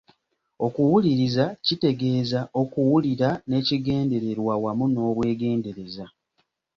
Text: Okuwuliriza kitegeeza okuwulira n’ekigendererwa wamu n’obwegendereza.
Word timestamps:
Okuwuliriza 0.65 1.45
kitegeeza 1.65 2.39
okuwulira 2.61 3.29
n’ekigendererwa 3.49 4.53
wamu 4.63 4.85
n’obwegendereza. 4.89 6.05